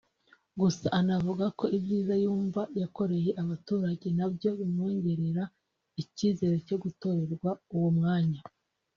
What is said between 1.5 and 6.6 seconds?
ko ibyiza yumva yakoreye abaturage na byo bimwongerera icyizere